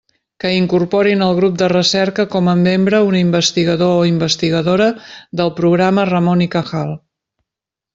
Que 0.43 0.51
incorporin 0.61 1.19
al 1.25 1.33
grup 1.39 1.59
de 1.59 1.67
recerca 1.73 2.25
com 2.37 2.49
a 2.55 2.57
membre 2.63 3.03
un 3.11 3.19
investigador 3.21 3.95
o 4.01 4.09
investigadora 4.15 4.91
del 5.43 5.57
programa 5.63 6.11
Ramón 6.15 6.47
y 6.49 6.53
Cajal. 6.61 7.01